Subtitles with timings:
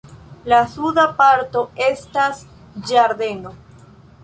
[0.53, 2.41] La suda parto estas
[2.93, 3.57] ĝardeno.